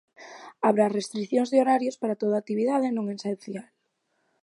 Haberá 0.65 0.87
restricións 0.89 1.49
de 1.49 1.57
horarios 1.61 1.99
para 2.01 2.19
toda 2.21 2.35
actividade 2.41 2.87
non 2.91 3.05
esencial. 3.15 3.67